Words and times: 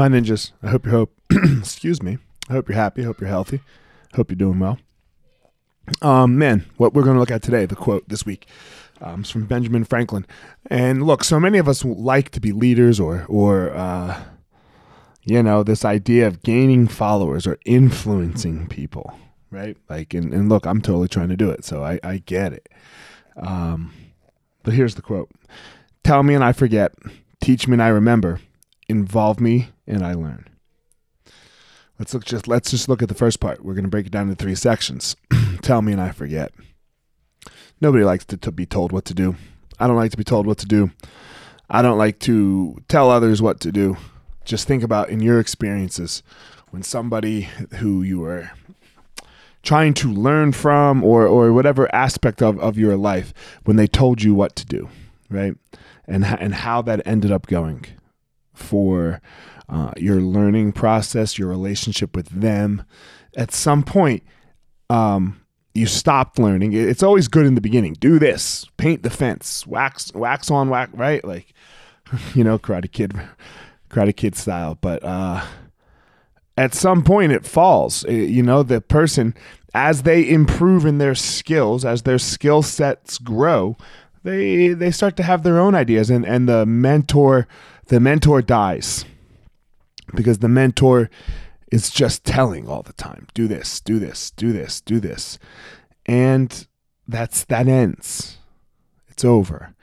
My 0.00 0.08
ninjas, 0.08 0.52
I 0.62 0.70
hope 0.70 0.86
you 0.86 0.92
hope 0.92 1.12
excuse 1.58 2.02
me. 2.02 2.16
I 2.48 2.54
hope 2.54 2.70
you're 2.70 2.78
happy, 2.78 3.02
I 3.02 3.04
hope 3.04 3.20
you're 3.20 3.28
healthy. 3.28 3.60
I 4.10 4.16
hope 4.16 4.30
you're 4.30 4.36
doing 4.36 4.58
well. 4.58 4.78
Um, 6.00 6.38
man, 6.38 6.64
what 6.78 6.94
we're 6.94 7.02
going 7.02 7.16
to 7.16 7.20
look 7.20 7.30
at 7.30 7.42
today, 7.42 7.66
the 7.66 7.76
quote 7.76 8.08
this 8.08 8.24
week, 8.24 8.46
um, 9.02 9.20
is 9.20 9.30
from 9.30 9.44
Benjamin 9.44 9.84
Franklin. 9.84 10.26
And 10.70 11.02
look, 11.02 11.22
so 11.22 11.38
many 11.38 11.58
of 11.58 11.68
us 11.68 11.84
like 11.84 12.30
to 12.30 12.40
be 12.40 12.50
leaders 12.50 12.98
or, 12.98 13.26
or, 13.28 13.74
uh, 13.74 14.22
you 15.24 15.42
know, 15.42 15.62
this 15.62 15.84
idea 15.84 16.26
of 16.26 16.42
gaining 16.42 16.88
followers 16.88 17.46
or 17.46 17.58
influencing 17.66 18.68
people, 18.68 19.14
right? 19.50 19.76
Like, 19.90 20.14
and, 20.14 20.32
and 20.32 20.48
look, 20.48 20.64
I'm 20.64 20.80
totally 20.80 21.08
trying 21.08 21.28
to 21.28 21.36
do 21.36 21.50
it, 21.50 21.62
so 21.62 21.84
I, 21.84 22.00
I 22.02 22.22
get 22.24 22.54
it. 22.54 22.70
Um, 23.36 23.92
but 24.62 24.72
here's 24.72 24.94
the 24.94 25.02
quote 25.02 25.28
Tell 26.04 26.22
me 26.22 26.32
and 26.32 26.42
I 26.42 26.52
forget, 26.52 26.94
teach 27.42 27.68
me 27.68 27.74
and 27.74 27.82
I 27.82 27.88
remember, 27.88 28.40
involve 28.90 29.40
me 29.40 29.70
and 29.86 30.04
I 30.04 30.14
learn. 30.14 30.46
Let's 31.98 32.14
look 32.14 32.24
just 32.24 32.48
let's 32.48 32.70
just 32.70 32.88
look 32.88 33.02
at 33.02 33.08
the 33.08 33.14
first 33.14 33.40
part. 33.40 33.64
We're 33.64 33.74
going 33.74 33.84
to 33.84 33.90
break 33.90 34.06
it 34.06 34.12
down 34.12 34.28
into 34.28 34.42
three 34.42 34.54
sections. 34.54 35.16
Tell 35.62 35.82
me 35.82 35.92
and 35.92 36.00
I 36.00 36.10
forget. 36.12 36.52
Nobody 37.80 38.04
likes 38.04 38.24
to, 38.26 38.36
to 38.38 38.52
be 38.52 38.66
told 38.66 38.92
what 38.92 39.04
to 39.06 39.14
do. 39.14 39.36
I 39.78 39.86
don't 39.86 39.96
like 39.96 40.10
to 40.10 40.16
be 40.16 40.24
told 40.24 40.46
what 40.46 40.58
to 40.58 40.66
do. 40.66 40.90
I 41.68 41.82
don't 41.82 41.98
like 41.98 42.18
to 42.20 42.82
tell 42.88 43.10
others 43.10 43.40
what 43.40 43.60
to 43.60 43.72
do. 43.72 43.96
Just 44.44 44.66
think 44.66 44.82
about 44.82 45.08
in 45.08 45.20
your 45.20 45.40
experiences 45.40 46.22
when 46.70 46.82
somebody 46.82 47.48
who 47.76 48.02
you 48.02 48.20
were 48.20 48.50
trying 49.62 49.94
to 49.94 50.12
learn 50.12 50.52
from 50.52 51.04
or, 51.04 51.26
or 51.26 51.52
whatever 51.52 51.94
aspect 51.94 52.42
of, 52.42 52.58
of 52.60 52.78
your 52.78 52.96
life 52.96 53.32
when 53.64 53.76
they 53.76 53.86
told 53.86 54.22
you 54.22 54.34
what 54.34 54.56
to 54.56 54.66
do, 54.66 54.88
right? 55.28 55.54
And, 56.06 56.24
and 56.24 56.54
how 56.54 56.82
that 56.82 57.06
ended 57.06 57.30
up 57.30 57.46
going 57.46 57.86
for 58.60 59.20
uh, 59.68 59.92
your 59.96 60.20
learning 60.20 60.72
process, 60.72 61.38
your 61.38 61.48
relationship 61.48 62.14
with 62.14 62.28
them. 62.28 62.84
At 63.36 63.52
some 63.52 63.82
point, 63.82 64.22
um, 64.88 65.40
you 65.74 65.86
stopped 65.86 66.38
learning. 66.38 66.72
It's 66.72 67.02
always 67.02 67.28
good 67.28 67.46
in 67.46 67.54
the 67.54 67.60
beginning. 67.60 67.94
Do 67.94 68.18
this, 68.18 68.66
paint 68.76 69.02
the 69.02 69.10
fence, 69.10 69.66
wax, 69.66 70.12
wax 70.14 70.50
on, 70.50 70.68
wax, 70.68 70.92
right? 70.94 71.24
Like, 71.24 71.54
you 72.34 72.44
know, 72.44 72.58
Karate 72.58 72.90
Kid, 72.90 73.14
Karate 73.88 74.14
Kid 74.14 74.34
style. 74.34 74.76
But 74.80 75.04
uh, 75.04 75.44
at 76.56 76.74
some 76.74 77.04
point, 77.04 77.32
it 77.32 77.46
falls. 77.46 78.04
It, 78.04 78.30
you 78.30 78.42
know, 78.42 78.62
the 78.62 78.80
person 78.80 79.34
as 79.72 80.02
they 80.02 80.28
improve 80.28 80.84
in 80.84 80.98
their 80.98 81.14
skills, 81.14 81.84
as 81.84 82.02
their 82.02 82.18
skill 82.18 82.62
sets 82.62 83.18
grow, 83.18 83.76
they 84.22 84.68
they 84.68 84.90
start 84.90 85.16
to 85.16 85.22
have 85.22 85.42
their 85.42 85.58
own 85.58 85.74
ideas, 85.74 86.10
and 86.10 86.24
and 86.24 86.48
the 86.48 86.66
mentor, 86.66 87.46
the 87.86 88.00
mentor 88.00 88.42
dies. 88.42 89.04
Because 90.14 90.38
the 90.38 90.48
mentor 90.48 91.08
is 91.70 91.88
just 91.88 92.24
telling 92.24 92.66
all 92.66 92.82
the 92.82 92.92
time 92.94 93.28
do 93.32 93.46
this 93.46 93.80
do 93.80 94.00
this 94.00 94.32
do 94.32 94.52
this 94.52 94.80
do 94.80 94.98
this. 94.98 95.38
And 96.06 96.66
that's 97.06 97.44
that 97.44 97.68
ends. 97.68 98.38
It's 99.08 99.24
over. 99.24 99.74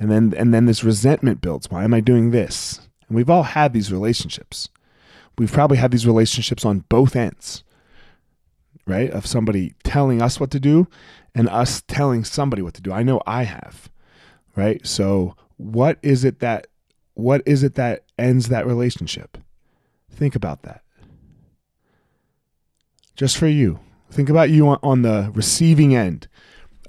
And 0.00 0.10
then 0.10 0.34
and 0.36 0.52
then 0.52 0.66
this 0.66 0.82
resentment 0.82 1.40
builds. 1.40 1.70
Why 1.70 1.84
am 1.84 1.94
i 1.94 2.00
doing 2.00 2.30
this? 2.30 2.80
And 3.08 3.16
we've 3.16 3.30
all 3.30 3.44
had 3.44 3.72
these 3.72 3.92
relationships. 3.92 4.68
We've 5.38 5.52
probably 5.52 5.76
had 5.76 5.92
these 5.92 6.06
relationships 6.06 6.64
on 6.64 6.84
both 6.88 7.14
ends 7.14 7.62
right 8.88 9.10
of 9.10 9.26
somebody 9.26 9.74
telling 9.84 10.20
us 10.20 10.40
what 10.40 10.50
to 10.50 10.58
do 10.58 10.88
and 11.34 11.48
us 11.48 11.82
telling 11.86 12.24
somebody 12.24 12.62
what 12.62 12.74
to 12.74 12.82
do 12.82 12.92
i 12.92 13.02
know 13.02 13.20
i 13.26 13.44
have 13.44 13.88
right 14.56 14.86
so 14.86 15.36
what 15.56 15.98
is 16.02 16.24
it 16.24 16.40
that 16.40 16.66
what 17.14 17.42
is 17.46 17.62
it 17.62 17.74
that 17.74 18.04
ends 18.18 18.48
that 18.48 18.66
relationship 18.66 19.38
think 20.10 20.34
about 20.34 20.62
that 20.62 20.82
just 23.18 23.36
for 23.36 23.48
you. 23.48 23.80
Think 24.12 24.30
about 24.30 24.48
you 24.48 24.68
on, 24.68 24.78
on 24.80 25.02
the 25.02 25.32
receiving 25.34 25.94
end 25.94 26.28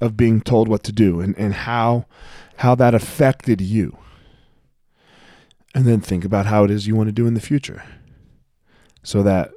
of 0.00 0.16
being 0.16 0.40
told 0.40 0.68
what 0.68 0.84
to 0.84 0.92
do 0.92 1.20
and, 1.20 1.36
and 1.36 1.52
how 1.52 2.06
how 2.58 2.76
that 2.76 2.94
affected 2.94 3.60
you. 3.60 3.98
And 5.74 5.86
then 5.86 6.00
think 6.00 6.24
about 6.24 6.46
how 6.46 6.62
it 6.62 6.70
is 6.70 6.86
you 6.86 6.94
want 6.94 7.08
to 7.08 7.12
do 7.12 7.26
in 7.26 7.34
the 7.34 7.40
future. 7.40 7.82
So 9.02 9.24
that 9.24 9.50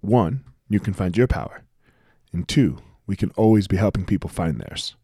one, 0.00 0.44
you 0.68 0.80
can 0.80 0.94
find 0.94 1.16
your 1.16 1.26
power. 1.26 1.62
And 2.32 2.46
two, 2.46 2.78
we 3.06 3.16
can 3.16 3.30
always 3.36 3.66
be 3.66 3.76
helping 3.76 4.04
people 4.04 4.28
find 4.28 4.60
theirs. 4.60 4.94